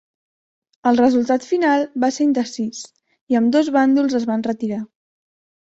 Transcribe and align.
El 0.91 0.97
resultat 0.99 1.45
final 1.49 1.85
va 2.05 2.11
ser 2.17 2.27
indecís, 2.29 2.81
i 3.35 3.41
ambdós 3.43 3.73
bàndols 3.79 4.21
es 4.23 4.31
van 4.33 4.47
retirar. 4.51 4.83